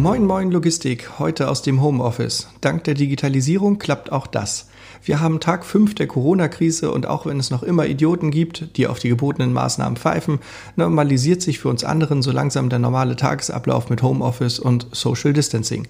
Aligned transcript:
Moin 0.00 0.24
Moin 0.24 0.50
Logistik, 0.50 1.18
heute 1.18 1.50
aus 1.50 1.60
dem 1.60 1.82
Homeoffice. 1.82 2.48
Dank 2.62 2.84
der 2.84 2.94
Digitalisierung 2.94 3.78
klappt 3.78 4.10
auch 4.10 4.26
das. 4.26 4.70
Wir 5.04 5.20
haben 5.20 5.40
Tag 5.40 5.62
5 5.62 5.94
der 5.94 6.06
Corona-Krise 6.06 6.90
und 6.90 7.04
auch 7.04 7.26
wenn 7.26 7.38
es 7.38 7.50
noch 7.50 7.62
immer 7.62 7.84
Idioten 7.84 8.30
gibt, 8.30 8.78
die 8.78 8.86
auf 8.86 8.98
die 8.98 9.10
gebotenen 9.10 9.52
Maßnahmen 9.52 9.98
pfeifen, 9.98 10.38
normalisiert 10.74 11.42
sich 11.42 11.58
für 11.58 11.68
uns 11.68 11.84
anderen 11.84 12.22
so 12.22 12.32
langsam 12.32 12.70
der 12.70 12.78
normale 12.78 13.14
Tagesablauf 13.14 13.90
mit 13.90 14.00
Homeoffice 14.02 14.58
und 14.58 14.86
Social 14.90 15.34
Distancing. 15.34 15.86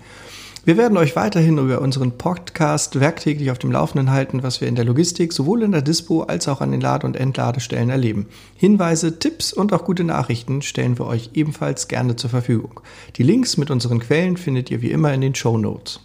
Wir 0.63 0.77
werden 0.77 0.99
euch 0.99 1.17
weiterhin 1.17 1.57
über 1.57 1.81
unseren 1.81 2.19
Podcast 2.19 3.01
werktäglich 3.01 3.51
auf 3.51 3.59
dem 3.59 3.73
Laufenden 3.73 4.11
halten, 4.11 4.43
was 4.43 4.61
wir 4.61 4.69
in 4.69 4.75
der 4.75 4.85
Logistik 4.85 5.33
sowohl 5.33 5.63
in 5.63 5.73
der 5.73 5.81
Dispo 5.81 6.25
als 6.25 6.49
auch 6.49 6.61
an 6.61 6.71
den 6.71 6.83
Lade- 6.83 7.07
und 7.07 7.17
Entladestellen 7.17 7.89
erleben. 7.89 8.27
Hinweise, 8.57 9.19
Tipps 9.19 9.55
und 9.55 9.73
auch 9.73 9.85
gute 9.85 10.05
Nachrichten 10.05 10.61
stellen 10.61 10.99
wir 10.99 11.07
euch 11.07 11.31
ebenfalls 11.33 11.89
gerne 11.89 12.17
zur 12.17 12.29
Verfügung. 12.29 12.81
Die 13.17 13.23
Links 13.23 13.57
mit 13.57 13.71
unseren 13.71 14.01
Quellen 14.01 14.37
findet 14.37 14.71
ihr 14.71 14.83
wie 14.83 14.91
immer 14.91 15.15
in 15.15 15.23
den 15.23 15.35
Show 15.35 15.57
Notes. 15.57 16.01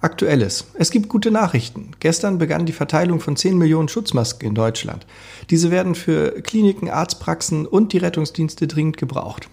Aktuelles. 0.00 0.64
Es 0.78 0.90
gibt 0.90 1.10
gute 1.10 1.30
Nachrichten. 1.30 1.90
Gestern 2.00 2.38
begann 2.38 2.64
die 2.64 2.72
Verteilung 2.72 3.20
von 3.20 3.36
10 3.36 3.58
Millionen 3.58 3.88
Schutzmasken 3.88 4.48
in 4.48 4.54
Deutschland. 4.54 5.06
Diese 5.50 5.70
werden 5.70 5.94
für 5.94 6.40
Kliniken, 6.40 6.88
Arztpraxen 6.88 7.66
und 7.66 7.92
die 7.92 7.98
Rettungsdienste 7.98 8.66
dringend 8.66 8.96
gebraucht. 8.96 9.50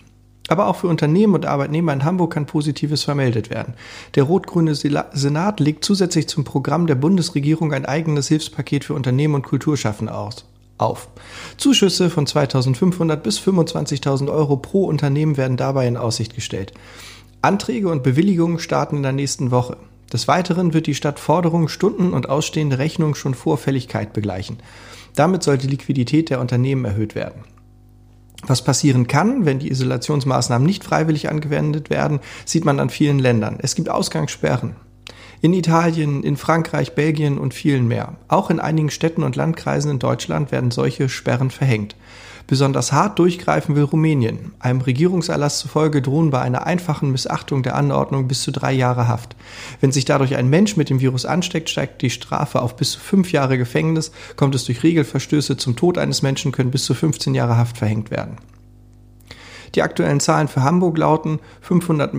Aber 0.51 0.67
auch 0.67 0.75
für 0.75 0.87
Unternehmen 0.87 1.33
und 1.33 1.45
Arbeitnehmer 1.45 1.93
in 1.93 2.03
Hamburg 2.03 2.33
kann 2.33 2.45
Positives 2.45 3.03
vermeldet 3.03 3.49
werden. 3.49 3.73
Der 4.15 4.23
rot-grüne 4.23 4.75
Senat 4.75 5.61
legt 5.61 5.85
zusätzlich 5.85 6.27
zum 6.27 6.43
Programm 6.43 6.87
der 6.87 6.95
Bundesregierung 6.95 7.71
ein 7.71 7.85
eigenes 7.85 8.27
Hilfspaket 8.27 8.83
für 8.83 8.93
Unternehmen 8.93 9.35
und 9.35 9.43
Kulturschaffende 9.43 10.13
aus. 10.13 10.43
Auf. 10.77 11.07
Zuschüsse 11.55 12.09
von 12.09 12.25
2.500 12.25 13.15
bis 13.15 13.39
25.000 13.39 14.29
Euro 14.29 14.57
pro 14.57 14.87
Unternehmen 14.87 15.37
werden 15.37 15.55
dabei 15.55 15.87
in 15.87 15.95
Aussicht 15.95 16.35
gestellt. 16.35 16.73
Anträge 17.41 17.87
und 17.87 18.03
Bewilligungen 18.03 18.59
starten 18.59 18.97
in 18.97 19.03
der 19.03 19.13
nächsten 19.13 19.51
Woche. 19.51 19.77
Des 20.11 20.27
Weiteren 20.27 20.73
wird 20.73 20.85
die 20.85 20.95
Stadt 20.95 21.21
Forderungen, 21.21 21.69
Stunden 21.69 22.11
und 22.11 22.27
ausstehende 22.27 22.77
Rechnungen 22.77 23.15
schon 23.15 23.35
vor 23.35 23.57
Fälligkeit 23.57 24.11
begleichen. 24.11 24.57
Damit 25.15 25.43
soll 25.43 25.57
die 25.57 25.67
Liquidität 25.67 26.29
der 26.29 26.41
Unternehmen 26.41 26.83
erhöht 26.83 27.15
werden. 27.15 27.45
Was 28.47 28.63
passieren 28.63 29.07
kann, 29.07 29.45
wenn 29.45 29.59
die 29.59 29.69
Isolationsmaßnahmen 29.69 30.65
nicht 30.65 30.83
freiwillig 30.83 31.29
angewendet 31.29 31.89
werden, 31.89 32.19
sieht 32.45 32.65
man 32.65 32.79
an 32.79 32.89
vielen 32.89 33.19
Ländern. 33.19 33.59
Es 33.61 33.75
gibt 33.75 33.89
Ausgangssperren. 33.89 34.75
In 35.41 35.53
Italien, 35.53 36.23
in 36.23 36.37
Frankreich, 36.37 36.93
Belgien 36.93 37.37
und 37.37 37.53
vielen 37.53 37.87
mehr. 37.87 38.15
Auch 38.27 38.49
in 38.49 38.59
einigen 38.59 38.91
Städten 38.91 39.23
und 39.23 39.35
Landkreisen 39.35 39.91
in 39.91 39.99
Deutschland 39.99 40.51
werden 40.51 40.71
solche 40.71 41.09
Sperren 41.09 41.49
verhängt. 41.49 41.95
Besonders 42.47 42.91
hart 42.91 43.19
durchgreifen 43.19 43.75
will 43.75 43.83
Rumänien. 43.83 44.53
Einem 44.59 44.81
Regierungserlass 44.81 45.59
zufolge 45.59 46.01
drohen 46.01 46.31
bei 46.31 46.41
einer 46.41 46.65
einfachen 46.65 47.11
Missachtung 47.11 47.63
der 47.63 47.75
Anordnung 47.75 48.27
bis 48.27 48.41
zu 48.41 48.51
drei 48.51 48.73
Jahre 48.73 49.07
Haft. 49.07 49.35
Wenn 49.79 49.91
sich 49.91 50.05
dadurch 50.05 50.35
ein 50.35 50.49
Mensch 50.49 50.77
mit 50.77 50.89
dem 50.89 50.99
Virus 50.99 51.25
ansteckt, 51.25 51.69
steigt 51.69 52.01
die 52.01 52.09
Strafe 52.09 52.61
auf 52.61 52.75
bis 52.75 52.91
zu 52.91 52.99
fünf 52.99 53.31
Jahre 53.31 53.57
Gefängnis. 53.57 54.11
Kommt 54.35 54.55
es 54.55 54.65
durch 54.65 54.83
Regelverstöße 54.83 55.57
zum 55.57 55.75
Tod 55.75 55.97
eines 55.97 56.21
Menschen, 56.21 56.51
können 56.51 56.71
bis 56.71 56.85
zu 56.85 56.93
15 56.93 57.35
Jahre 57.35 57.57
Haft 57.57 57.77
verhängt 57.77 58.11
werden. 58.11 58.37
Die 59.75 59.83
aktuellen 59.83 60.19
Zahlen 60.19 60.47
für 60.47 60.63
Hamburg 60.63 60.97
lauten, 60.97 61.39
500, 61.61 62.13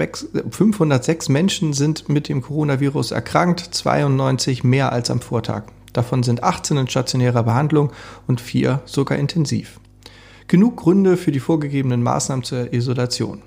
506 0.51 1.29
Menschen 1.29 1.73
sind 1.75 2.09
mit 2.09 2.29
dem 2.29 2.41
Coronavirus 2.41 3.11
erkrankt, 3.11 3.61
92 3.61 4.65
mehr 4.65 4.93
als 4.93 5.11
am 5.11 5.21
Vortag. 5.21 5.65
Davon 5.93 6.23
sind 6.23 6.43
18 6.43 6.79
in 6.79 6.89
stationärer 6.89 7.43
Behandlung 7.43 7.93
und 8.27 8.41
4 8.41 8.81
sogar 8.87 9.19
intensiv. 9.19 9.79
Genug 10.49 10.77
Gründe 10.77 11.17
für 11.17 11.33
die 11.33 11.41
vorgegebenen 11.41 12.03
Maßnahmen 12.03 12.45
zur 12.45 12.73
Isolation. 12.73 13.43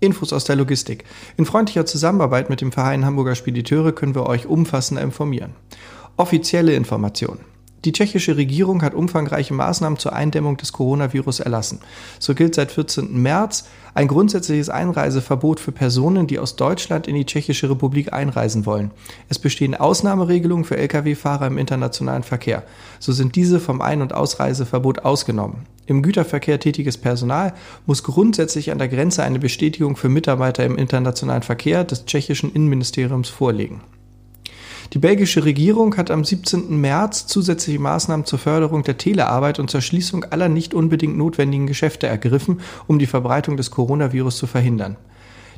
Infos 0.00 0.32
aus 0.32 0.44
der 0.44 0.56
Logistik. 0.56 1.04
In 1.36 1.46
freundlicher 1.46 1.86
Zusammenarbeit 1.86 2.50
mit 2.50 2.60
dem 2.60 2.72
Verein 2.72 3.04
Hamburger 3.04 3.36
Spediteure 3.36 3.92
können 3.92 4.14
wir 4.14 4.26
euch 4.26 4.46
umfassender 4.46 5.02
informieren. 5.02 5.54
Offizielle 6.16 6.74
Informationen. 6.74 7.51
Die 7.84 7.92
tschechische 7.92 8.36
Regierung 8.36 8.82
hat 8.82 8.94
umfangreiche 8.94 9.54
Maßnahmen 9.54 9.98
zur 9.98 10.12
Eindämmung 10.12 10.56
des 10.56 10.72
Coronavirus 10.72 11.40
erlassen. 11.40 11.80
So 12.20 12.34
gilt 12.34 12.54
seit 12.54 12.70
14. 12.70 13.20
März 13.20 13.64
ein 13.94 14.06
grundsätzliches 14.06 14.68
Einreiseverbot 14.68 15.58
für 15.58 15.72
Personen, 15.72 16.28
die 16.28 16.38
aus 16.38 16.54
Deutschland 16.54 17.08
in 17.08 17.16
die 17.16 17.26
Tschechische 17.26 17.68
Republik 17.68 18.12
einreisen 18.12 18.66
wollen. 18.66 18.92
Es 19.28 19.40
bestehen 19.40 19.74
Ausnahmeregelungen 19.74 20.64
für 20.64 20.76
Lkw-Fahrer 20.76 21.48
im 21.48 21.58
internationalen 21.58 22.22
Verkehr. 22.22 22.62
So 23.00 23.10
sind 23.10 23.34
diese 23.34 23.58
vom 23.58 23.82
Ein- 23.82 24.02
und 24.02 24.14
Ausreiseverbot 24.14 25.00
ausgenommen. 25.00 25.66
Im 25.86 26.02
Güterverkehr 26.02 26.60
tätiges 26.60 26.96
Personal 26.96 27.52
muss 27.86 28.04
grundsätzlich 28.04 28.70
an 28.70 28.78
der 28.78 28.88
Grenze 28.88 29.24
eine 29.24 29.40
Bestätigung 29.40 29.96
für 29.96 30.08
Mitarbeiter 30.08 30.64
im 30.64 30.78
internationalen 30.78 31.42
Verkehr 31.42 31.82
des 31.82 32.06
tschechischen 32.06 32.52
Innenministeriums 32.52 33.28
vorlegen. 33.28 33.80
Die 34.92 34.98
belgische 34.98 35.46
Regierung 35.46 35.96
hat 35.96 36.10
am 36.10 36.22
17. 36.22 36.78
März 36.78 37.26
zusätzliche 37.26 37.78
Maßnahmen 37.78 38.26
zur 38.26 38.38
Förderung 38.38 38.82
der 38.82 38.98
Telearbeit 38.98 39.58
und 39.58 39.70
zur 39.70 39.80
Schließung 39.80 40.24
aller 40.24 40.50
nicht 40.50 40.74
unbedingt 40.74 41.16
notwendigen 41.16 41.66
Geschäfte 41.66 42.06
ergriffen, 42.06 42.60
um 42.86 42.98
die 42.98 43.06
Verbreitung 43.06 43.56
des 43.56 43.70
Coronavirus 43.70 44.36
zu 44.36 44.46
verhindern. 44.46 44.98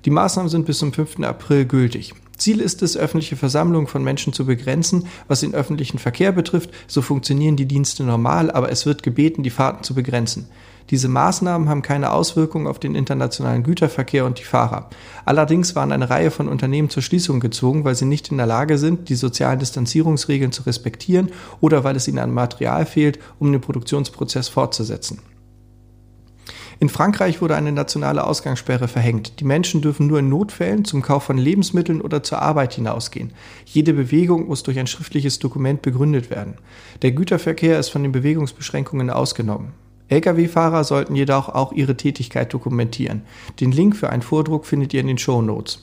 Die 0.05 0.11
Maßnahmen 0.11 0.51
sind 0.51 0.67
bis 0.67 0.79
zum 0.79 0.93
5. 0.93 1.21
April 1.21 1.65
gültig. 1.65 2.13
Ziel 2.37 2.61
ist 2.61 2.83
es, 2.83 2.97
öffentliche 2.97 3.37
Versammlungen 3.37 3.87
von 3.87 4.05
Menschen 4.05 4.33
zu 4.33 4.45
begrenzen. 4.45 5.07
Was 5.29 5.41
den 5.41 5.55
öffentlichen 5.55 5.99
Verkehr 5.99 6.33
betrifft, 6.33 6.71
so 6.87 7.01
funktionieren 7.01 7.57
die 7.57 7.67
Dienste 7.67 8.03
normal, 8.03 8.51
aber 8.51 8.71
es 8.71 8.85
wird 8.85 9.03
gebeten, 9.03 9.43
die 9.43 9.51
Fahrten 9.51 9.83
zu 9.83 9.95
begrenzen. 9.95 10.49
Diese 10.91 11.09
Maßnahmen 11.09 11.71
haben 11.71 11.81
keine 11.81 12.13
Auswirkungen 12.13 12.67
auf 12.67 12.79
den 12.79 12.95
internationalen 12.95 13.63
Güterverkehr 13.63 14.27
und 14.27 14.39
die 14.39 14.45
Fahrer. 14.45 14.91
Allerdings 15.25 15.75
waren 15.75 15.93
eine 15.93 16.11
Reihe 16.11 16.31
von 16.31 16.49
Unternehmen 16.49 16.91
zur 16.91 17.03
Schließung 17.03 17.41
gezogen, 17.41 17.85
weil 17.85 17.95
sie 17.95 18.05
nicht 18.05 18.31
in 18.31 18.37
der 18.37 18.47
Lage 18.47 18.77
sind, 18.77 19.09
die 19.09 19.15
sozialen 19.15 19.59
Distanzierungsregeln 19.59 20.53
zu 20.53 20.65
respektieren 20.65 21.31
oder 21.63 21.85
weil 21.85 21.97
es 21.97 22.07
ihnen 22.07 22.19
an 22.19 22.35
Material 22.35 22.85
fehlt, 22.85 23.19
um 23.39 23.51
den 23.51 23.63
Produktionsprozess 23.63 24.49
fortzusetzen. 24.49 25.21
In 26.81 26.89
Frankreich 26.89 27.41
wurde 27.41 27.57
eine 27.57 27.73
nationale 27.73 28.25
Ausgangssperre 28.25 28.89
verhängt. 28.89 29.41
Die 29.41 29.45
Menschen 29.45 29.81
dürfen 29.81 30.07
nur 30.07 30.19
in 30.19 30.29
Notfällen 30.29 30.85
zum 30.85 31.03
Kauf 31.03 31.25
von 31.25 31.39
Lebensmitteln 31.39 32.01
oder 32.01 32.23
zur 32.23 32.43
Arbeit 32.43 32.75
hinausgehen. 32.75 33.33
Jede 33.65 33.93
Bewegung 33.93 34.49
muss 34.49 34.63
durch 34.63 34.79
ein 34.79 34.87
schriftliches 34.87 35.39
Dokument 35.39 35.83
begründet 35.83 36.31
werden. 36.31 36.55
Der 37.03 37.13
Güterverkehr 37.13 37.79
ist 37.79 37.91
von 37.91 38.03
den 38.03 38.13
Bewegungsbeschränkungen 38.13 39.11
ausgenommen. 39.11 39.73
Lkw-Fahrer 40.09 40.85
sollten 40.85 41.17
jedoch 41.17 41.49
auch 41.49 41.73
ihre 41.73 41.97
Tätigkeit 41.97 42.53
dokumentieren. 42.53 43.23
Den 43.61 43.73
Link 43.73 43.97
für 43.97 44.11
einen 44.11 44.23
Vordruck 44.23 44.67
findet 44.67 44.93
ihr 44.93 45.01
in 45.01 45.07
den 45.07 45.19
Show 45.19 45.41
Notes. 45.41 45.81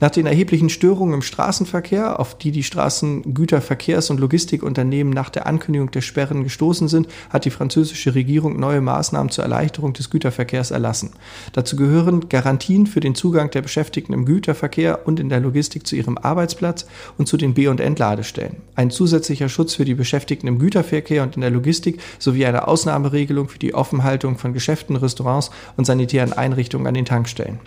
Nach 0.00 0.10
den 0.10 0.26
erheblichen 0.26 0.68
Störungen 0.68 1.14
im 1.14 1.22
Straßenverkehr, 1.22 2.20
auf 2.20 2.38
die 2.38 2.52
die 2.52 2.62
Straßengüterverkehrs- 2.62 4.12
und 4.12 4.20
Logistikunternehmen 4.20 5.12
nach 5.12 5.28
der 5.28 5.46
Ankündigung 5.46 5.90
der 5.90 6.02
Sperren 6.02 6.44
gestoßen 6.44 6.86
sind, 6.86 7.08
hat 7.30 7.44
die 7.44 7.50
französische 7.50 8.14
Regierung 8.14 8.60
neue 8.60 8.80
Maßnahmen 8.80 9.32
zur 9.32 9.42
Erleichterung 9.42 9.94
des 9.94 10.10
Güterverkehrs 10.10 10.70
erlassen. 10.70 11.10
Dazu 11.52 11.74
gehören 11.74 12.28
Garantien 12.28 12.86
für 12.86 13.00
den 13.00 13.16
Zugang 13.16 13.50
der 13.50 13.62
Beschäftigten 13.62 14.12
im 14.12 14.24
Güterverkehr 14.24 15.04
und 15.04 15.18
in 15.18 15.30
der 15.30 15.40
Logistik 15.40 15.84
zu 15.84 15.96
ihrem 15.96 16.16
Arbeitsplatz 16.16 16.86
und 17.16 17.26
zu 17.26 17.36
den 17.36 17.54
B- 17.54 17.66
und 17.66 17.80
Entladestellen. 17.80 18.58
Ein 18.76 18.92
zusätzlicher 18.92 19.48
Schutz 19.48 19.74
für 19.74 19.84
die 19.84 19.94
Beschäftigten 19.94 20.46
im 20.46 20.60
Güterverkehr 20.60 21.24
und 21.24 21.34
in 21.34 21.40
der 21.40 21.50
Logistik 21.50 22.00
sowie 22.20 22.46
eine 22.46 22.68
Ausnahmeregelung 22.68 23.48
für 23.48 23.58
die 23.58 23.74
Offenhaltung 23.74 24.38
von 24.38 24.52
Geschäften, 24.52 24.94
Restaurants 24.94 25.50
und 25.76 25.86
sanitären 25.86 26.32
Einrichtungen 26.32 26.86
an 26.86 26.94
den 26.94 27.04
Tankstellen. 27.04 27.58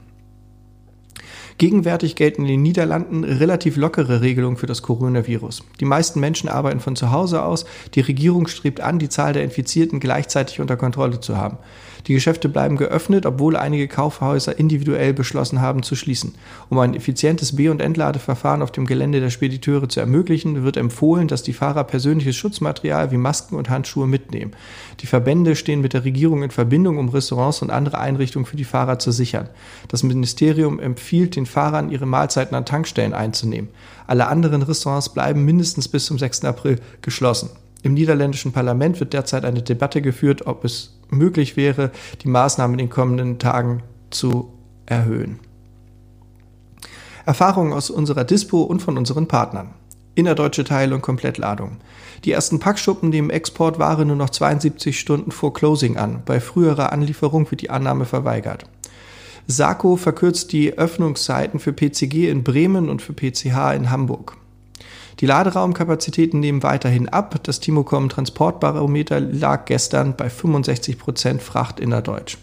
Gegenwärtig 1.61 2.15
gelten 2.15 2.41
in 2.41 2.47
den 2.47 2.63
Niederlanden 2.63 3.23
relativ 3.23 3.77
lockere 3.77 4.21
Regelungen 4.21 4.57
für 4.57 4.65
das 4.65 4.81
Coronavirus. 4.81 5.63
Die 5.79 5.85
meisten 5.85 6.19
Menschen 6.19 6.49
arbeiten 6.49 6.79
von 6.79 6.95
zu 6.95 7.11
Hause 7.11 7.43
aus. 7.43 7.65
Die 7.93 7.99
Regierung 7.99 8.47
strebt 8.47 8.81
an, 8.81 8.97
die 8.97 9.09
Zahl 9.09 9.33
der 9.33 9.43
Infizierten 9.43 9.99
gleichzeitig 9.99 10.59
unter 10.59 10.75
Kontrolle 10.75 11.19
zu 11.19 11.37
haben. 11.37 11.59
Die 12.07 12.13
Geschäfte 12.13 12.49
bleiben 12.49 12.77
geöffnet, 12.77 13.27
obwohl 13.27 13.55
einige 13.55 13.87
Kaufhäuser 13.87 14.57
individuell 14.57 15.13
beschlossen 15.13 15.61
haben 15.61 15.83
zu 15.83 15.95
schließen. 15.95 16.33
Um 16.69 16.79
ein 16.79 16.95
effizientes 16.95 17.55
B- 17.55 17.69
und 17.69 17.79
Entladeverfahren 17.79 18.61
auf 18.61 18.71
dem 18.71 18.87
Gelände 18.87 19.19
der 19.19 19.29
Spediteure 19.29 19.87
zu 19.87 19.99
ermöglichen, 19.99 20.63
wird 20.63 20.77
empfohlen, 20.77 21.27
dass 21.27 21.43
die 21.43 21.53
Fahrer 21.53 21.83
persönliches 21.83 22.35
Schutzmaterial 22.35 23.11
wie 23.11 23.17
Masken 23.17 23.55
und 23.55 23.69
Handschuhe 23.69 24.07
mitnehmen. 24.07 24.53
Die 25.01 25.07
Verbände 25.07 25.55
stehen 25.55 25.81
mit 25.81 25.93
der 25.93 26.05
Regierung 26.05 26.43
in 26.43 26.51
Verbindung, 26.51 26.97
um 26.97 27.09
Restaurants 27.09 27.61
und 27.61 27.69
andere 27.69 27.99
Einrichtungen 27.99 28.45
für 28.45 28.57
die 28.57 28.63
Fahrer 28.63 28.97
zu 28.97 29.11
sichern. 29.11 29.49
Das 29.87 30.03
Ministerium 30.03 30.79
empfiehlt 30.79 31.35
den 31.35 31.45
Fahrern, 31.51 31.91
ihre 31.91 32.05
Mahlzeiten 32.05 32.55
an 32.55 32.65
Tankstellen 32.65 33.13
einzunehmen. 33.13 33.69
Alle 34.07 34.27
anderen 34.27 34.61
Restaurants 34.63 35.09
bleiben 35.09 35.45
mindestens 35.45 35.87
bis 35.87 36.05
zum 36.05 36.17
6. 36.17 36.45
April 36.45 36.79
geschlossen. 37.01 37.49
Im 37.83 37.93
niederländischen 37.93 38.51
Parlament 38.51 38.99
wird 38.99 39.13
derzeit 39.13 39.45
eine 39.45 39.61
Debatte 39.61 40.01
geführt, 40.01 40.47
ob 40.47 40.65
es 40.65 40.99
möglich 41.09 41.57
wäre, 41.57 41.91
die 42.23 42.27
Maßnahmen 42.27 42.79
in 42.79 42.85
den 42.85 42.89
kommenden 42.89 43.39
Tagen 43.39 43.83
zu 44.09 44.53
erhöhen. 44.85 45.39
Erfahrungen 47.25 47.73
aus 47.73 47.89
unserer 47.89 48.23
Dispo 48.23 48.61
und 48.61 48.81
von 48.81 48.97
unseren 48.97 49.27
Partnern. 49.27 49.73
Innerdeutsche 50.13 50.63
Teil- 50.63 50.93
und 50.93 51.01
Komplettladung. 51.01 51.77
Die 52.25 52.31
ersten 52.31 52.59
Packschuppen 52.59 53.09
nehmen 53.09 53.29
Exportware 53.29 54.05
nur 54.05 54.15
noch 54.15 54.29
72 54.29 54.99
Stunden 54.99 55.31
vor 55.31 55.53
Closing 55.53 55.97
an. 55.97 56.23
Bei 56.25 56.39
früherer 56.39 56.91
Anlieferung 56.91 57.49
wird 57.49 57.61
die 57.61 57.69
Annahme 57.69 58.05
verweigert. 58.05 58.65
Sako 59.47 59.95
verkürzt 59.95 60.51
die 60.51 60.77
Öffnungszeiten 60.77 61.59
für 61.59 61.73
PCG 61.73 62.29
in 62.29 62.43
Bremen 62.43 62.89
und 62.89 63.01
für 63.01 63.13
PCH 63.13 63.75
in 63.75 63.89
Hamburg. 63.89 64.37
Die 65.19 65.25
Laderaumkapazitäten 65.25 66.39
nehmen 66.39 66.63
weiterhin 66.63 67.09
ab. 67.09 67.43
Das 67.43 67.59
Timocom 67.59 68.09
Transportbarometer 68.09 69.19
lag 69.19 69.65
gestern 69.65 70.15
bei 70.15 70.29
65 70.29 70.97
Prozent 70.97 71.41
Fracht 71.41 71.79
innerdeutsch. 71.79 72.37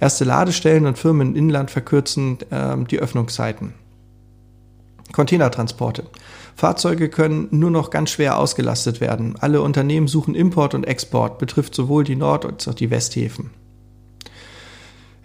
Erste 0.00 0.24
Ladestellen 0.24 0.86
und 0.86 0.98
Firmen 0.98 1.28
im 1.28 1.36
Inland 1.36 1.70
verkürzen 1.70 2.38
äh, 2.50 2.76
die 2.90 2.98
Öffnungszeiten. 2.98 3.74
Containertransporte. 5.12 6.04
Fahrzeuge 6.56 7.08
können 7.08 7.48
nur 7.50 7.70
noch 7.70 7.90
ganz 7.90 8.10
schwer 8.10 8.38
ausgelastet 8.38 9.00
werden. 9.00 9.36
Alle 9.40 9.60
Unternehmen 9.60 10.08
suchen 10.08 10.34
Import 10.34 10.74
und 10.74 10.84
Export, 10.84 11.38
betrifft 11.38 11.74
sowohl 11.74 12.04
die 12.04 12.16
Nord- 12.16 12.46
als 12.46 12.66
auch 12.66 12.74
die 12.74 12.90
Westhäfen. 12.90 13.50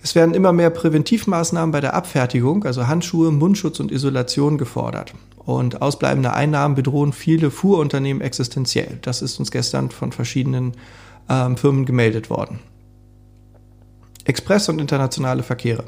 Es 0.05 0.13
werden 0.13 0.35
immer 0.35 0.53
mehr 0.53 0.69
Präventivmaßnahmen 0.69 1.71
bei 1.71 1.81
der 1.81 1.95
Abfertigung, 1.95 2.63
also 2.63 2.85
Handschuhe, 2.85 3.31
Mundschutz 3.31 3.79
und 3.79 3.91
Isolation 3.91 4.59
gefordert. 4.59 5.15
Und 5.39 5.81
ausbleibende 5.81 6.31
Einnahmen 6.31 6.75
bedrohen 6.75 7.11
viele 7.11 7.49
Fuhrunternehmen 7.49 8.21
existenziell. 8.21 8.99
Das 9.01 9.23
ist 9.23 9.39
uns 9.39 9.49
gestern 9.49 9.89
von 9.89 10.11
verschiedenen 10.11 10.73
ähm, 11.27 11.57
Firmen 11.57 11.85
gemeldet 11.85 12.29
worden. 12.29 12.59
Express- 14.25 14.69
und 14.69 14.79
internationale 14.79 15.43
Verkehre. 15.43 15.85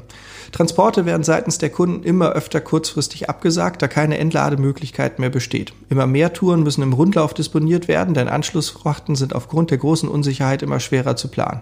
Transporte 0.52 1.04
werden 1.04 1.24
seitens 1.24 1.58
der 1.58 1.70
Kunden 1.70 2.02
immer 2.02 2.30
öfter 2.30 2.60
kurzfristig 2.60 3.28
abgesagt, 3.28 3.82
da 3.82 3.88
keine 3.88 4.18
Entlademöglichkeit 4.18 5.18
mehr 5.18 5.28
besteht. 5.28 5.74
Immer 5.90 6.06
mehr 6.06 6.32
Touren 6.32 6.62
müssen 6.62 6.82
im 6.82 6.94
Rundlauf 6.94 7.34
disponiert 7.34 7.86
werden, 7.86 8.14
denn 8.14 8.28
Anschlussfrachten 8.28 9.14
sind 9.16 9.34
aufgrund 9.34 9.70
der 9.70 9.78
großen 9.78 10.08
Unsicherheit 10.08 10.62
immer 10.62 10.80
schwerer 10.80 11.16
zu 11.16 11.28
planen. 11.28 11.60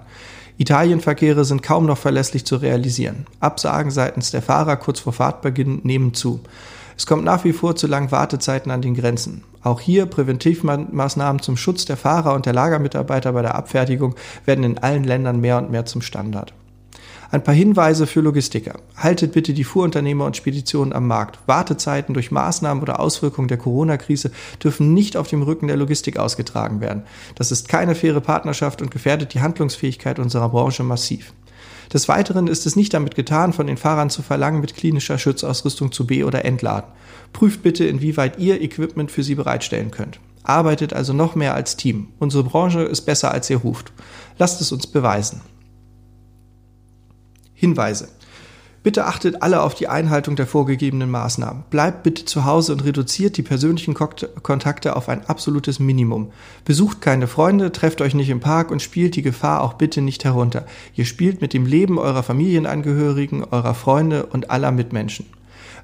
Italienverkehre 0.58 1.44
sind 1.44 1.62
kaum 1.62 1.84
noch 1.86 1.98
verlässlich 1.98 2.46
zu 2.46 2.56
realisieren. 2.56 3.26
Absagen 3.40 3.90
seitens 3.90 4.30
der 4.30 4.40
Fahrer 4.40 4.76
kurz 4.76 5.00
vor 5.00 5.12
Fahrtbeginn 5.12 5.80
nehmen 5.82 6.14
zu. 6.14 6.40
Es 6.96 7.04
kommt 7.04 7.24
nach 7.24 7.44
wie 7.44 7.52
vor 7.52 7.76
zu 7.76 7.86
langen 7.86 8.10
Wartezeiten 8.10 8.70
an 8.70 8.80
den 8.80 8.94
Grenzen. 8.94 9.42
Auch 9.62 9.80
hier 9.80 10.06
Präventivmaßnahmen 10.06 11.42
zum 11.42 11.56
Schutz 11.58 11.84
der 11.84 11.98
Fahrer 11.98 12.34
und 12.34 12.46
der 12.46 12.54
Lagermitarbeiter 12.54 13.32
bei 13.32 13.42
der 13.42 13.54
Abfertigung 13.54 14.14
werden 14.46 14.64
in 14.64 14.78
allen 14.78 15.04
Ländern 15.04 15.40
mehr 15.40 15.58
und 15.58 15.70
mehr 15.70 15.84
zum 15.84 16.00
Standard. 16.00 16.54
Ein 17.30 17.42
paar 17.42 17.54
Hinweise 17.54 18.06
für 18.06 18.20
Logistiker. 18.20 18.78
Haltet 18.96 19.32
bitte 19.32 19.52
die 19.52 19.64
Fuhrunternehmer 19.64 20.24
und 20.24 20.36
Speditionen 20.36 20.92
am 20.92 21.08
Markt. 21.08 21.40
Wartezeiten 21.46 22.14
durch 22.14 22.30
Maßnahmen 22.30 22.82
oder 22.82 23.00
Auswirkungen 23.00 23.48
der 23.48 23.58
Corona-Krise 23.58 24.30
dürfen 24.62 24.94
nicht 24.94 25.16
auf 25.16 25.26
dem 25.26 25.42
Rücken 25.42 25.66
der 25.66 25.76
Logistik 25.76 26.18
ausgetragen 26.18 26.80
werden. 26.80 27.02
Das 27.34 27.50
ist 27.50 27.68
keine 27.68 27.96
faire 27.96 28.20
Partnerschaft 28.20 28.80
und 28.80 28.92
gefährdet 28.92 29.34
die 29.34 29.40
Handlungsfähigkeit 29.40 30.20
unserer 30.20 30.50
Branche 30.50 30.84
massiv. 30.84 31.32
Des 31.92 32.08
Weiteren 32.08 32.46
ist 32.46 32.64
es 32.64 32.76
nicht 32.76 32.94
damit 32.94 33.16
getan, 33.16 33.52
von 33.52 33.66
den 33.66 33.76
Fahrern 33.76 34.10
zu 34.10 34.22
verlangen, 34.22 34.60
mit 34.60 34.76
klinischer 34.76 35.18
Schutzausrüstung 35.18 35.90
zu 35.90 36.06
B- 36.06 36.24
oder 36.24 36.44
entladen. 36.44 36.90
Prüft 37.32 37.62
bitte, 37.62 37.84
inwieweit 37.86 38.38
ihr 38.38 38.60
Equipment 38.60 39.10
für 39.10 39.22
sie 39.22 39.34
bereitstellen 39.34 39.90
könnt. 39.90 40.20
Arbeitet 40.44 40.92
also 40.92 41.12
noch 41.12 41.34
mehr 41.34 41.54
als 41.54 41.76
Team. 41.76 42.08
Unsere 42.20 42.44
Branche 42.44 42.82
ist 42.82 43.02
besser, 43.02 43.32
als 43.32 43.50
ihr 43.50 43.58
ruft. 43.58 43.92
Lasst 44.38 44.60
es 44.60 44.70
uns 44.70 44.86
beweisen. 44.86 45.40
Hinweise. 47.56 48.08
Bitte 48.86 49.06
achtet 49.06 49.42
alle 49.42 49.62
auf 49.62 49.74
die 49.74 49.88
Einhaltung 49.88 50.36
der 50.36 50.46
vorgegebenen 50.46 51.10
Maßnahmen. 51.10 51.64
Bleibt 51.70 52.04
bitte 52.04 52.24
zu 52.24 52.44
Hause 52.44 52.72
und 52.72 52.84
reduziert 52.84 53.36
die 53.36 53.42
persönlichen 53.42 53.94
Kontakte 53.94 54.94
auf 54.94 55.08
ein 55.08 55.26
absolutes 55.26 55.80
Minimum. 55.80 56.30
Besucht 56.64 57.00
keine 57.00 57.26
Freunde, 57.26 57.72
trefft 57.72 58.00
euch 58.00 58.14
nicht 58.14 58.30
im 58.30 58.38
Park 58.38 58.70
und 58.70 58.80
spielt 58.80 59.16
die 59.16 59.22
Gefahr 59.22 59.62
auch 59.62 59.72
bitte 59.72 60.02
nicht 60.02 60.22
herunter. 60.22 60.66
Ihr 60.94 61.04
spielt 61.04 61.40
mit 61.40 61.52
dem 61.52 61.66
Leben 61.66 61.98
eurer 61.98 62.22
Familienangehörigen, 62.22 63.42
eurer 63.42 63.74
Freunde 63.74 64.26
und 64.26 64.52
aller 64.52 64.70
Mitmenschen. 64.70 65.26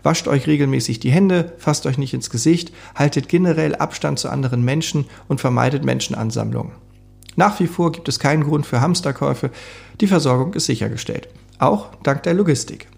Wascht 0.05 0.29
euch 0.29 0.47
regelmäßig 0.47 1.01
die 1.01 1.11
Hände, 1.11 1.55
fasst 1.59 1.87
euch 1.87 1.99
nicht 1.99 2.15
ins 2.15 2.31
Gesicht, 2.31 2.73
haltet 2.95 3.29
generell 3.29 3.75
Abstand 3.75 4.21
zu 4.21 4.29
anderen 4.29 4.65
Menschen 4.65 5.07
und 5.27 5.41
vermeidet 5.41 5.85
Menschenansammlungen. 5.85 6.71
Nach 7.35 7.59
wie 7.59 7.67
vor 7.67 7.91
gibt 7.91 8.09
es 8.09 8.21
keinen 8.21 8.45
Grund 8.45 8.65
für 8.65 8.81
Hamsterkäufe. 8.81 9.51
Die 10.01 10.07
Versorgung 10.07 10.55
ist 10.55 10.67
sichergestellt 10.67 11.29
auch 11.63 11.89
dank 12.03 12.23
der 12.23 12.35
Logistik. 12.35 12.89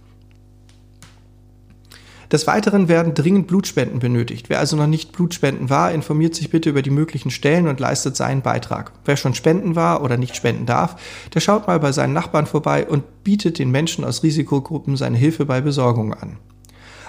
Des 2.32 2.46
Weiteren 2.46 2.88
werden 2.88 3.14
dringend 3.14 3.46
Blutspenden 3.46 4.00
benötigt. 4.00 4.48
Wer 4.48 4.58
also 4.58 4.76
noch 4.76 4.86
nicht 4.86 5.12
Blutspenden 5.12 5.70
war, 5.70 5.92
informiert 5.92 6.34
sich 6.34 6.50
bitte 6.50 6.70
über 6.70 6.82
die 6.82 6.90
möglichen 6.90 7.30
Stellen 7.30 7.68
und 7.68 7.78
leistet 7.78 8.16
seinen 8.16 8.42
Beitrag. 8.42 8.92
Wer 9.04 9.16
schon 9.16 9.34
spenden 9.34 9.76
war 9.76 10.02
oder 10.02 10.16
nicht 10.16 10.34
spenden 10.34 10.66
darf, 10.66 10.96
der 11.32 11.40
schaut 11.40 11.66
mal 11.68 11.78
bei 11.78 11.92
seinen 11.92 12.12
Nachbarn 12.12 12.46
vorbei 12.46 12.88
und 12.88 13.22
bietet 13.22 13.58
den 13.58 13.70
Menschen 13.70 14.04
aus 14.04 14.22
Risikogruppen 14.22 14.96
seine 14.96 15.16
Hilfe 15.16 15.44
bei 15.44 15.60
Besorgung 15.60 16.12
an. 16.14 16.38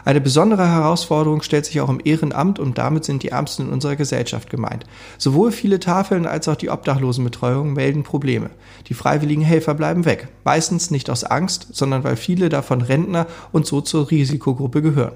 Eine 0.06 0.22
besondere 0.22 0.68
Herausforderung 0.68 1.42
stellt 1.42 1.66
sich 1.66 1.81
auch 1.81 1.90
im 1.90 2.00
Ehrenamt 2.04 2.60
und 2.60 2.78
damit 2.78 3.04
sind 3.04 3.24
die 3.24 3.30
Ärmsten 3.30 3.66
in 3.66 3.74
unserer 3.74 3.96
Gesellschaft 3.96 4.52
gemeint. 4.52 4.86
Sowohl 5.18 5.52
viele 5.52 5.80
Tafeln 5.80 6.28
als 6.28 6.48
auch 6.48 6.56
die 6.56 6.69
Obdachlosenbetreuung 6.69 7.74
melden 7.74 8.04
Probleme. 8.04 8.52
Die 8.88 8.94
freiwilligen 8.94 9.42
Helfer 9.42 9.74
bleiben 9.74 10.06
weg. 10.06 10.28
Meistens 10.44 10.92
nicht 10.92 11.10
aus 11.10 11.24
Angst, 11.24 11.69
sondern 11.72 12.04
weil 12.04 12.18
viele 12.18 12.50
davon 12.50 12.81
Rentner 12.81 13.25
und 13.52 13.66
so 13.66 13.81
zur 13.81 14.12
Risikogruppe 14.12 14.84
gehören. 14.84 15.13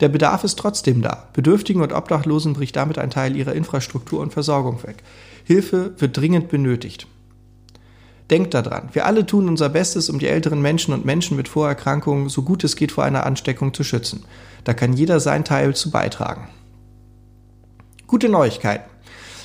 Der 0.00 0.08
Bedarf 0.08 0.42
ist 0.42 0.58
trotzdem 0.58 1.02
da. 1.02 1.28
Bedürftigen 1.34 1.82
und 1.82 1.92
Obdachlosen 1.92 2.54
bricht 2.54 2.76
damit 2.76 2.96
ein 2.96 3.10
Teil 3.10 3.36
ihrer 3.36 3.52
Infrastruktur 3.52 4.20
und 4.20 4.32
Versorgung 4.32 4.82
weg. 4.84 5.02
Hilfe 5.44 5.92
wird 5.98 6.16
dringend 6.16 6.48
benötigt. 6.48 7.06
Denkt 8.30 8.54
daran, 8.54 8.88
wir 8.92 9.04
alle 9.04 9.26
tun 9.26 9.48
unser 9.48 9.68
Bestes, 9.68 10.08
um 10.08 10.18
die 10.18 10.28
älteren 10.28 10.62
Menschen 10.62 10.94
und 10.94 11.04
Menschen 11.04 11.36
mit 11.36 11.46
Vorerkrankungen 11.46 12.30
so 12.30 12.42
gut 12.42 12.64
es 12.64 12.74
geht 12.74 12.90
vor 12.90 13.04
einer 13.04 13.26
Ansteckung 13.26 13.74
zu 13.74 13.84
schützen. 13.84 14.24
Da 14.64 14.72
kann 14.72 14.94
jeder 14.94 15.20
sein 15.20 15.44
Teil 15.44 15.74
zu 15.74 15.90
beitragen. 15.90 16.48
Gute 18.06 18.30
Neuigkeiten. 18.30 18.88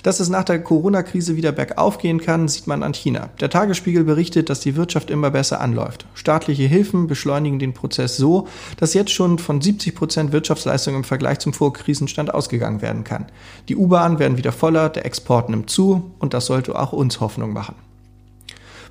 Dass 0.03 0.21
es 0.21 0.29
nach 0.29 0.45
der 0.45 0.63
Corona-Krise 0.63 1.35
wieder 1.35 1.51
bergauf 1.51 1.97
gehen 1.97 2.21
kann, 2.21 2.47
sieht 2.47 2.67
man 2.67 2.83
an 2.83 2.93
China. 2.93 3.31
Der 3.41 3.49
Tagesspiegel 3.49 4.05
berichtet, 4.05 4.49
dass 4.49 4.61
die 4.61 4.77
Wirtschaft 4.77 5.09
immer 5.09 5.29
besser 5.29 5.59
anläuft. 5.59 6.05
Staatliche 6.13 6.63
Hilfen 6.63 7.07
beschleunigen 7.07 7.59
den 7.59 7.73
Prozess 7.73 8.15
so, 8.15 8.47
dass 8.77 8.93
jetzt 8.93 9.11
schon 9.11 9.39
von 9.39 9.59
70 9.59 9.95
Prozent 9.95 10.31
Wirtschaftsleistung 10.31 10.95
im 10.95 11.03
Vergleich 11.03 11.39
zum 11.39 11.51
Vorkrisenstand 11.51 12.33
ausgegangen 12.33 12.81
werden 12.81 13.03
kann. 13.03 13.25
Die 13.67 13.75
U-Bahnen 13.75 14.19
werden 14.19 14.37
wieder 14.37 14.53
voller, 14.53 14.87
der 14.87 15.05
Export 15.05 15.49
nimmt 15.49 15.69
zu 15.69 16.11
und 16.19 16.33
das 16.33 16.45
sollte 16.45 16.79
auch 16.79 16.93
uns 16.93 17.19
Hoffnung 17.19 17.51
machen. 17.51 17.75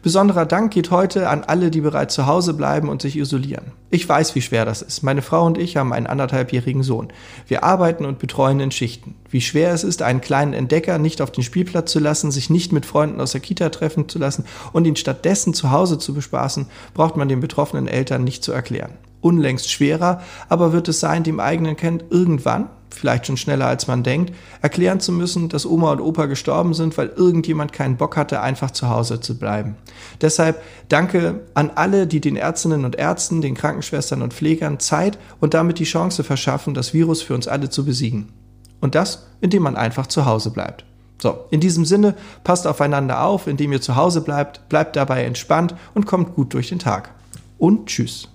Besonderer 0.01 0.47
Dank 0.47 0.73
geht 0.73 0.93
heute 0.93 1.29
an 1.29 1.43
alle, 1.43 1.73
die 1.73 1.81
bereits 1.81 2.15
zu 2.15 2.27
Hause 2.27 2.55
bleiben 2.55 2.89
und 2.89 3.03
sich 3.03 3.17
isolieren. 3.17 3.73
Ich 3.91 4.09
weiß, 4.09 4.37
wie 4.37 4.43
schwer 4.43 4.65
das 4.65 4.81
ist. 4.81 5.03
Meine 5.03 5.23
Frau 5.23 5.45
und 5.45 5.59
ich 5.59 5.77
haben 5.77 5.93
einen 5.93 6.07
anderthalbjährigen 6.07 6.85
Sohn. 6.85 7.09
Wir 7.49 7.65
arbeiten 7.65 8.05
und 8.05 8.21
betreuen 8.21 8.61
in 8.61 8.71
Schichten. 8.71 9.17
Wie 9.29 9.41
schwer 9.41 9.73
es 9.73 9.83
ist, 9.83 10.03
einen 10.03 10.21
kleinen 10.21 10.53
Entdecker 10.53 10.99
nicht 10.99 11.21
auf 11.21 11.33
den 11.33 11.43
Spielplatz 11.43 11.91
zu 11.91 11.99
lassen, 11.99 12.31
sich 12.31 12.49
nicht 12.49 12.73
mit 12.73 12.87
Freunden 12.87 13.21
aus 13.21 13.33
der 13.33 13.41
Kita 13.41 13.71
treffen 13.71 14.09
zu 14.09 14.21
lassen 14.21 14.45
und 14.73 14.87
ihn 14.87 14.97
stattdessen 14.97 15.53
zu 15.53 15.73
Hause 15.73 15.99
zu 15.99 16.15
bespaßen, 16.15 16.67
braucht 16.95 17.17
man 17.17 17.29
den 17.29 17.41
betroffenen 17.41 17.89
Eltern 17.89 18.23
nicht 18.23 18.45
zu 18.45 18.53
erklären. 18.53 18.93
Unlängst 19.21 19.69
schwerer, 19.69 20.23
aber 20.49 20.73
wird 20.73 20.87
es 20.87 21.01
sein, 21.01 21.25
dem 21.25 21.41
eigenen 21.41 21.77
Kind 21.77 22.05
irgendwann, 22.11 22.71
vielleicht 22.91 23.27
schon 23.27 23.37
schneller 23.37 23.67
als 23.67 23.87
man 23.87 24.03
denkt, 24.03 24.35
erklären 24.63 25.01
zu 25.01 25.13
müssen, 25.13 25.49
dass 25.49 25.67
Oma 25.67 25.93
und 25.93 26.01
Opa 26.01 26.27
gestorben 26.27 26.75
sind, 26.75 26.97
weil 26.99 27.09
irgendjemand 27.09 27.73
keinen 27.73 27.97
Bock 27.97 28.17
hatte, 28.17 28.41
einfach 28.41 28.71
zu 28.71 28.89
Hause 28.89 29.21
zu 29.21 29.39
bleiben. 29.39 29.77
Deshalb 30.21 30.63
danke 30.89 31.41
an 31.55 31.71
alle, 31.75 32.07
die 32.07 32.21
den 32.21 32.37
Ärztinnen 32.37 32.85
und 32.85 32.97
Ärzten, 32.97 33.41
den 33.41 33.55
Krankenschwestern 33.55 34.23
und 34.23 34.35
Pflegern 34.35 34.81
Zeit 34.81 35.19
und 35.41 35.55
damit 35.55 35.79
die 35.79 35.85
Chance 35.85 36.25
verschaffen, 36.25 36.75
das 36.75 36.95
Virus 36.95 37.23
für 37.23 37.35
uns 37.35 37.49
alle 37.49 37.71
zu 37.71 37.85
besiegen. 37.85 38.33
Und 38.81 38.95
das, 38.95 39.27
indem 39.41 39.65
man 39.65 39.77
einfach 39.77 40.07
zu 40.07 40.25
Hause 40.25 40.51
bleibt. 40.51 40.85
So, 41.21 41.47
in 41.51 41.61
diesem 41.61 41.85
Sinne, 41.85 42.15
passt 42.45 42.67
aufeinander 42.67 43.25
auf, 43.25 43.49
indem 43.49 43.73
ihr 43.73 43.81
zu 43.81 43.97
Hause 43.97 44.21
bleibt, 44.21 44.69
bleibt 44.69 44.95
dabei 44.95 45.25
entspannt 45.25 45.75
und 45.95 46.07
kommt 46.07 46.37
gut 46.37 46.55
durch 46.55 46.69
den 46.69 46.79
Tag. 46.79 47.11
Und 47.59 47.87
tschüss. 47.87 48.29